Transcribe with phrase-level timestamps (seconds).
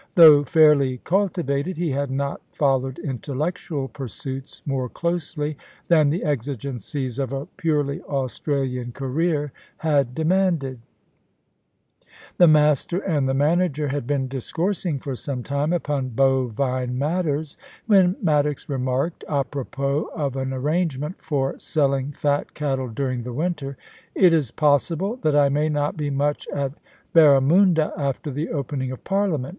[0.15, 5.57] Though fairly cultivated, he had not followed intellectual pursuits more closely
[5.89, 10.79] than the exigencies of a purely Australian career had demanded
[12.39, 17.55] The master and the manager had been discoursing for some time upon bovine matters,
[17.85, 24.33] when Maddox remarked, apropos of an arrangement for selling fat cattle during the winter:* It
[24.33, 26.71] is possible that I may not be much at
[27.13, 29.49] Barra munda after the opening of Parliament.